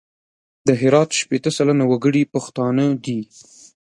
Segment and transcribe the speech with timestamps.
[0.67, 3.19] د هرات شپېته سلنه وګړي پښتانه دي.